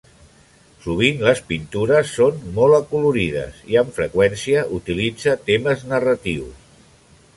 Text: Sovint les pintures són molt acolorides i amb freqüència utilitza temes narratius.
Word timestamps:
Sovint 0.85 1.19
les 1.25 1.41
pintures 1.49 2.13
són 2.19 2.39
molt 2.55 2.77
acolorides 2.77 3.61
i 3.75 3.77
amb 3.83 3.93
freqüència 4.01 4.65
utilitza 4.79 5.37
temes 5.51 5.85
narratius. 5.93 6.69